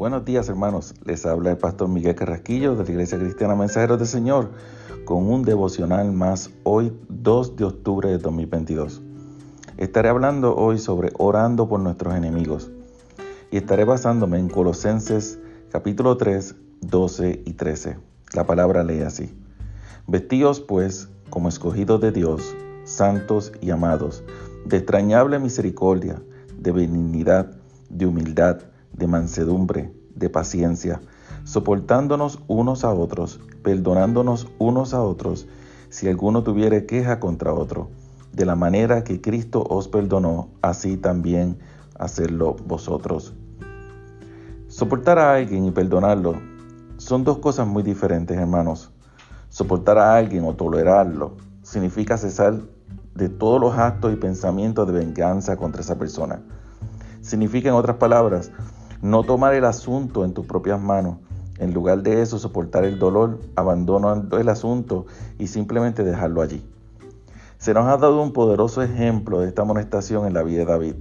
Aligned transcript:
Buenos 0.00 0.24
días 0.24 0.48
hermanos, 0.48 0.94
les 1.04 1.26
habla 1.26 1.50
el 1.50 1.58
pastor 1.58 1.86
Miguel 1.86 2.14
Carrasquillo 2.14 2.74
de 2.74 2.84
la 2.84 2.90
Iglesia 2.90 3.18
Cristiana 3.18 3.54
Mensajeros 3.54 3.98
del 3.98 4.08
Señor 4.08 4.50
con 5.04 5.30
un 5.30 5.42
devocional 5.42 6.10
más 6.10 6.48
hoy 6.62 6.98
2 7.10 7.56
de 7.56 7.64
octubre 7.66 8.08
de 8.08 8.16
2022. 8.16 9.02
Estaré 9.76 10.08
hablando 10.08 10.56
hoy 10.56 10.78
sobre 10.78 11.12
orando 11.18 11.68
por 11.68 11.80
nuestros 11.80 12.14
enemigos 12.14 12.70
y 13.50 13.58
estaré 13.58 13.84
basándome 13.84 14.38
en 14.38 14.48
Colosenses 14.48 15.38
capítulo 15.70 16.16
3, 16.16 16.54
12 16.80 17.42
y 17.44 17.52
13. 17.52 17.98
La 18.32 18.46
palabra 18.46 18.82
lee 18.82 19.02
así. 19.02 19.34
Vestíos 20.06 20.60
pues 20.60 21.10
como 21.28 21.50
escogidos 21.50 22.00
de 22.00 22.10
Dios, 22.10 22.56
santos 22.84 23.52
y 23.60 23.68
amados, 23.68 24.24
de 24.64 24.78
extrañable 24.78 25.38
misericordia, 25.38 26.22
de 26.56 26.72
benignidad, 26.72 27.50
de 27.90 28.06
humildad, 28.06 28.60
de 29.00 29.08
mansedumbre, 29.08 29.92
de 30.14 30.28
paciencia, 30.28 31.00
soportándonos 31.44 32.38
unos 32.46 32.84
a 32.84 32.92
otros, 32.92 33.40
perdonándonos 33.62 34.46
unos 34.58 34.94
a 34.94 35.02
otros, 35.02 35.48
si 35.88 36.06
alguno 36.06 36.44
tuviere 36.44 36.86
queja 36.86 37.18
contra 37.18 37.54
otro, 37.54 37.88
de 38.32 38.44
la 38.44 38.54
manera 38.54 39.02
que 39.02 39.20
Cristo 39.20 39.64
os 39.68 39.88
perdonó, 39.88 40.50
así 40.62 40.96
también 40.96 41.58
hacerlo 41.98 42.54
vosotros. 42.66 43.34
Soportar 44.68 45.18
a 45.18 45.34
alguien 45.34 45.64
y 45.64 45.70
perdonarlo 45.70 46.34
son 46.98 47.24
dos 47.24 47.38
cosas 47.38 47.66
muy 47.66 47.82
diferentes, 47.82 48.36
hermanos. 48.36 48.92
Soportar 49.48 49.98
a 49.98 50.14
alguien 50.14 50.44
o 50.44 50.54
tolerarlo 50.54 51.36
significa 51.62 52.18
cesar 52.18 52.60
de 53.14 53.28
todos 53.30 53.60
los 53.60 53.76
actos 53.76 54.12
y 54.12 54.16
pensamientos 54.16 54.86
de 54.86 54.92
venganza 54.92 55.56
contra 55.56 55.80
esa 55.80 55.98
persona. 55.98 56.42
Significa, 57.22 57.68
en 57.68 57.74
otras 57.74 57.96
palabras, 57.96 58.52
no 59.02 59.22
tomar 59.22 59.54
el 59.54 59.64
asunto 59.64 60.24
en 60.24 60.34
tus 60.34 60.46
propias 60.46 60.80
manos. 60.80 61.16
En 61.58 61.74
lugar 61.74 62.02
de 62.02 62.22
eso, 62.22 62.38
soportar 62.38 62.84
el 62.84 62.98
dolor, 62.98 63.38
abandonar 63.54 64.24
el 64.32 64.48
asunto 64.48 65.06
y 65.38 65.46
simplemente 65.46 66.04
dejarlo 66.04 66.42
allí. 66.42 66.64
Se 67.58 67.74
nos 67.74 67.86
ha 67.86 67.98
dado 67.98 68.22
un 68.22 68.32
poderoso 68.32 68.82
ejemplo 68.82 69.40
de 69.40 69.48
esta 69.48 69.62
amonestación 69.62 70.26
en 70.26 70.32
la 70.32 70.42
vida 70.42 70.60
de 70.60 70.64
David. 70.64 70.94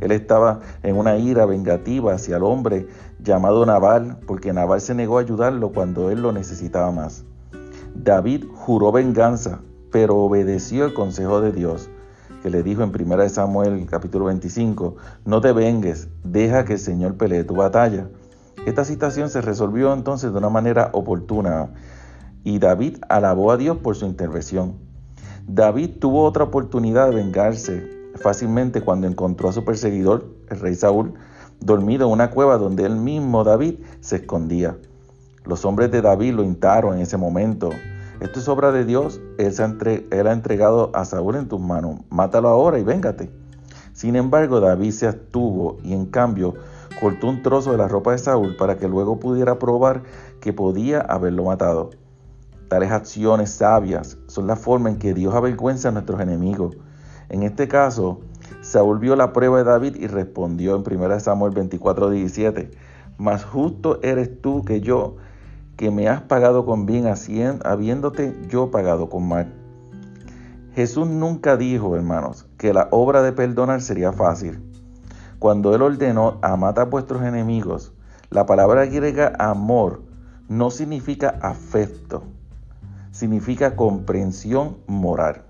Él 0.00 0.12
estaba 0.12 0.60
en 0.82 0.96
una 0.96 1.16
ira 1.16 1.46
vengativa 1.46 2.12
hacia 2.12 2.36
el 2.36 2.42
hombre 2.42 2.88
llamado 3.20 3.64
Nabal, 3.64 4.18
porque 4.26 4.52
Nabal 4.52 4.80
se 4.82 4.94
negó 4.94 5.16
a 5.16 5.22
ayudarlo 5.22 5.72
cuando 5.72 6.10
él 6.10 6.20
lo 6.20 6.32
necesitaba 6.32 6.90
más. 6.90 7.24
David 7.94 8.44
juró 8.52 8.92
venganza, 8.92 9.60
pero 9.90 10.16
obedeció 10.16 10.84
el 10.84 10.92
consejo 10.92 11.40
de 11.40 11.52
Dios 11.52 11.88
que 12.42 12.50
le 12.50 12.62
dijo 12.62 12.82
en 12.82 12.90
1 12.90 13.28
Samuel 13.28 13.86
capítulo 13.86 14.24
25, 14.26 14.96
no 15.24 15.40
te 15.40 15.52
vengues, 15.52 16.08
deja 16.24 16.64
que 16.64 16.74
el 16.74 16.78
Señor 16.78 17.16
pelee 17.16 17.44
tu 17.44 17.54
batalla. 17.54 18.08
Esta 18.66 18.84
situación 18.84 19.30
se 19.30 19.40
resolvió 19.40 19.92
entonces 19.92 20.32
de 20.32 20.38
una 20.38 20.48
manera 20.48 20.90
oportuna 20.92 21.70
y 22.44 22.58
David 22.58 22.98
alabó 23.08 23.52
a 23.52 23.56
Dios 23.56 23.78
por 23.78 23.94
su 23.96 24.06
intervención. 24.06 24.74
David 25.46 25.98
tuvo 26.00 26.24
otra 26.24 26.44
oportunidad 26.44 27.08
de 27.10 27.16
vengarse 27.16 27.90
fácilmente 28.16 28.82
cuando 28.82 29.06
encontró 29.06 29.48
a 29.48 29.52
su 29.52 29.64
perseguidor, 29.64 30.26
el 30.50 30.60
rey 30.60 30.74
Saúl, 30.74 31.14
dormido 31.60 32.06
en 32.06 32.12
una 32.12 32.30
cueva 32.30 32.58
donde 32.58 32.84
él 32.84 32.96
mismo, 32.96 33.44
David, 33.44 33.76
se 34.00 34.16
escondía. 34.16 34.76
Los 35.44 35.64
hombres 35.64 35.90
de 35.90 36.02
David 36.02 36.34
lo 36.34 36.44
hintaron 36.44 36.96
en 36.96 37.02
ese 37.02 37.16
momento 37.16 37.70
esto 38.22 38.38
es 38.38 38.48
obra 38.48 38.70
de 38.70 38.84
Dios. 38.84 39.20
Él, 39.36 39.52
se 39.52 39.64
ha 39.64 40.32
entregado 40.32 40.92
a 40.94 41.04
Saúl 41.04 41.34
en 41.34 41.48
tus 41.48 41.60
manos. 41.60 42.02
Mátalo 42.08 42.50
ahora 42.50 42.78
y 42.78 42.84
véngate. 42.84 43.32
Sin 43.92 44.14
embargo, 44.14 44.60
David 44.60 44.92
se 44.92 45.08
abstuvo 45.08 45.78
y 45.82 45.92
en 45.92 46.06
cambio 46.06 46.54
cortó 47.00 47.26
un 47.26 47.42
trozo 47.42 47.72
de 47.72 47.78
la 47.78 47.88
ropa 47.88 48.12
de 48.12 48.18
Saúl 48.18 48.54
para 48.54 48.76
que 48.76 48.86
luego 48.86 49.18
pudiera 49.18 49.58
probar 49.58 50.04
que 50.40 50.52
podía 50.52 51.00
haberlo 51.00 51.44
matado. 51.44 51.90
Tales 52.68 52.92
acciones 52.92 53.50
sabias 53.50 54.18
son 54.28 54.46
la 54.46 54.54
forma 54.54 54.88
en 54.88 55.00
que 55.00 55.14
Dios 55.14 55.34
avergüenza 55.34 55.88
a 55.88 55.92
nuestros 55.92 56.20
enemigos. 56.20 56.76
En 57.28 57.42
este 57.42 57.66
caso, 57.66 58.20
Saúl 58.60 59.00
vio 59.00 59.16
la 59.16 59.32
prueba 59.32 59.58
de 59.58 59.64
David 59.64 59.96
y 59.96 60.06
respondió 60.06 60.76
en 60.76 60.84
1 60.86 61.18
Samuel 61.18 61.52
24, 61.54 62.10
17, 62.10 62.70
Más 63.18 63.44
justo 63.44 63.98
eres 64.02 64.40
tú 64.40 64.64
que 64.64 64.80
yo, 64.80 65.16
que 65.76 65.90
me 65.90 66.08
has 66.08 66.22
pagado 66.22 66.64
con 66.64 66.86
bien, 66.86 67.06
habiéndote 67.64 68.36
yo 68.48 68.70
pagado 68.70 69.08
con 69.08 69.28
mal. 69.28 69.52
Jesús 70.74 71.06
nunca 71.06 71.56
dijo, 71.56 71.96
hermanos, 71.96 72.46
que 72.56 72.72
la 72.72 72.88
obra 72.90 73.22
de 73.22 73.32
perdonar 73.32 73.82
sería 73.82 74.12
fácil. 74.12 74.62
Cuando 75.38 75.74
Él 75.74 75.82
ordenó, 75.82 76.38
amad 76.40 76.78
a 76.78 76.84
vuestros 76.84 77.22
enemigos, 77.22 77.92
la 78.30 78.46
palabra 78.46 78.86
griega 78.86 79.32
amor 79.38 80.02
no 80.48 80.70
significa 80.70 81.38
afecto, 81.42 82.24
significa 83.10 83.76
comprensión 83.76 84.78
moral. 84.86 85.42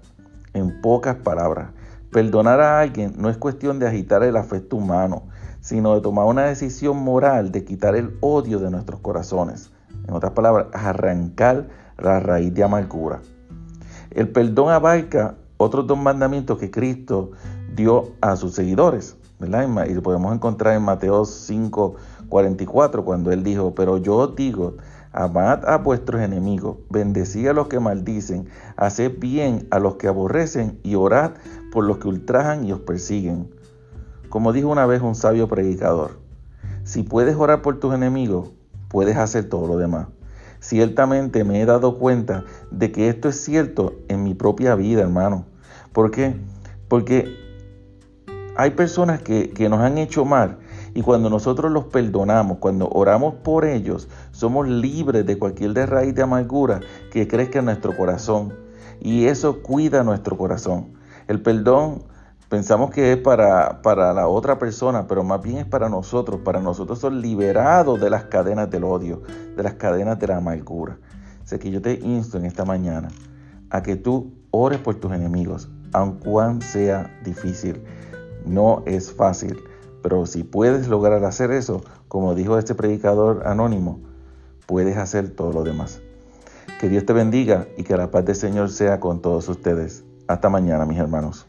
En 0.54 0.80
pocas 0.80 1.16
palabras, 1.16 1.70
perdonar 2.10 2.60
a 2.60 2.80
alguien 2.80 3.14
no 3.16 3.30
es 3.30 3.36
cuestión 3.36 3.78
de 3.78 3.86
agitar 3.86 4.22
el 4.22 4.36
afecto 4.36 4.76
humano, 4.76 5.24
sino 5.60 5.94
de 5.94 6.00
tomar 6.00 6.26
una 6.26 6.46
decisión 6.46 6.96
moral 6.98 7.52
de 7.52 7.64
quitar 7.64 7.94
el 7.94 8.16
odio 8.20 8.58
de 8.58 8.70
nuestros 8.70 9.00
corazones. 9.00 9.70
En 10.06 10.14
otras 10.14 10.32
palabras, 10.32 10.66
arrancar 10.72 11.68
la 11.98 12.20
raíz 12.20 12.52
de 12.54 12.64
amargura. 12.64 13.20
El 14.10 14.28
perdón 14.28 14.70
abarca 14.70 15.36
otros 15.56 15.86
dos 15.86 15.98
mandamientos 15.98 16.58
que 16.58 16.70
Cristo 16.70 17.30
dio 17.74 18.12
a 18.20 18.36
sus 18.36 18.54
seguidores. 18.54 19.16
¿verdad? 19.38 19.86
Y 19.88 19.94
lo 19.94 20.02
podemos 20.02 20.34
encontrar 20.34 20.76
en 20.76 20.82
Mateo 20.82 21.24
5, 21.24 21.96
44, 22.28 23.04
cuando 23.04 23.32
él 23.32 23.42
dijo, 23.42 23.74
pero 23.74 23.98
yo 23.98 24.16
os 24.16 24.36
digo, 24.36 24.76
amad 25.12 25.68
a 25.68 25.78
vuestros 25.78 26.22
enemigos, 26.22 26.78
bendecid 26.90 27.48
a 27.48 27.52
los 27.52 27.69
que 27.69 27.80
maldicen, 27.80 28.48
haced 28.76 29.19
bien 29.19 29.66
a 29.70 29.78
los 29.80 29.96
que 29.96 30.08
aborrecen 30.08 30.78
y 30.82 30.94
orad 30.94 31.32
por 31.72 31.84
los 31.84 31.98
que 31.98 32.08
ultrajan 32.08 32.64
y 32.64 32.72
os 32.72 32.80
persiguen. 32.80 33.50
Como 34.28 34.52
dijo 34.52 34.69
una 34.69 34.86
vez 34.86 35.02
un 35.02 35.14
sabio 35.14 35.48
predicador, 35.48 36.20
si 36.84 37.02
puedes 37.02 37.36
orar 37.36 37.62
por 37.62 37.80
tus 37.80 37.94
enemigos, 37.94 38.50
puedes 38.92 39.16
hacer 39.16 39.48
todo 39.48 39.66
lo 39.66 39.78
demás. 39.78 40.06
Ciertamente 40.60 41.42
me 41.42 41.60
he 41.60 41.66
dado 41.66 41.98
cuenta 41.98 42.44
de 42.70 42.92
que 42.92 43.08
esto 43.08 43.30
es 43.30 43.42
cierto 43.42 43.94
en 44.06 44.22
mi 44.22 44.34
propia 44.34 44.76
vida, 44.76 45.00
hermano. 45.00 45.47
¿Por 45.92 46.12
qué? 46.12 46.36
Porque 46.86 47.34
hay 48.54 48.70
personas 48.70 49.22
que, 49.22 49.50
que 49.50 49.69
nos 49.69 49.81
han 49.81 49.98
hecho 49.98 50.25
mal 50.25 50.58
y 50.94 51.00
cuando 51.00 51.31
nosotros 51.31 51.72
los 51.72 51.86
perdonamos, 51.86 52.58
cuando 52.58 52.88
oramos 52.91 53.34
por 53.42 53.64
ellos, 53.64 54.08
somos 54.31 54.69
libres 54.69 55.25
de 55.25 55.38
cualquier 55.38 55.72
de 55.72 55.86
raíz 55.86 56.14
de 56.14 56.22
amargura 56.22 56.81
que 57.10 57.26
crezca 57.26 57.60
en 57.60 57.64
nuestro 57.64 57.97
corazón. 57.97 58.54
Y 59.00 59.25
eso 59.25 59.62
cuida 59.62 60.04
nuestro 60.04 60.36
corazón. 60.36 60.92
El 61.28 61.41
perdón 61.41 62.04
Pensamos 62.52 62.90
que 62.90 63.12
es 63.12 63.16
para, 63.16 63.80
para 63.80 64.12
la 64.12 64.28
otra 64.28 64.58
persona, 64.58 65.06
pero 65.06 65.24
más 65.24 65.40
bien 65.40 65.56
es 65.56 65.64
para 65.64 65.88
nosotros. 65.88 66.42
Para 66.44 66.60
nosotros 66.60 66.98
son 66.98 67.22
liberados 67.22 67.98
de 67.98 68.10
las 68.10 68.24
cadenas 68.24 68.70
del 68.70 68.84
odio, 68.84 69.22
de 69.56 69.62
las 69.62 69.72
cadenas 69.76 70.18
de 70.18 70.26
la 70.26 70.36
amargura. 70.36 70.98
Así 71.42 71.58
que 71.58 71.70
yo 71.70 71.80
te 71.80 71.94
insto 71.94 72.36
en 72.36 72.44
esta 72.44 72.66
mañana 72.66 73.08
a 73.70 73.82
que 73.82 73.96
tú 73.96 74.34
ores 74.50 74.78
por 74.80 74.96
tus 74.96 75.12
enemigos, 75.12 75.70
aun 75.94 76.18
cuan 76.18 76.60
sea 76.60 77.10
difícil. 77.24 77.82
No 78.44 78.82
es 78.84 79.10
fácil, 79.10 79.58
pero 80.02 80.26
si 80.26 80.44
puedes 80.44 80.88
lograr 80.88 81.24
hacer 81.24 81.52
eso, 81.52 81.82
como 82.08 82.34
dijo 82.34 82.58
este 82.58 82.74
predicador 82.74 83.46
anónimo, 83.46 83.98
puedes 84.66 84.98
hacer 84.98 85.30
todo 85.30 85.54
lo 85.54 85.62
demás. 85.62 86.02
Que 86.78 86.90
Dios 86.90 87.06
te 87.06 87.14
bendiga 87.14 87.66
y 87.78 87.82
que 87.84 87.96
la 87.96 88.10
paz 88.10 88.26
del 88.26 88.36
Señor 88.36 88.69
sea 88.69 89.00
con 89.00 89.22
todos 89.22 89.48
ustedes. 89.48 90.04
Hasta 90.28 90.50
mañana, 90.50 90.84
mis 90.84 90.98
hermanos. 90.98 91.46